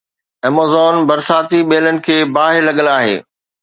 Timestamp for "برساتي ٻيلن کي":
1.11-2.17